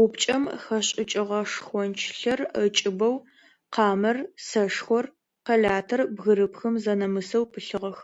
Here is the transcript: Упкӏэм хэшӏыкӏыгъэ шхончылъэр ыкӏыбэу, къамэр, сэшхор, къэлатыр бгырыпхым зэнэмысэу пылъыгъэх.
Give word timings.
Упкӏэм 0.00 0.44
хэшӏыкӏыгъэ 0.62 1.40
шхончылъэр 1.50 2.40
ыкӏыбэу, 2.64 3.14
къамэр, 3.74 4.16
сэшхор, 4.46 5.04
къэлатыр 5.44 6.00
бгырыпхым 6.14 6.74
зэнэмысэу 6.82 7.44
пылъыгъэх. 7.52 7.98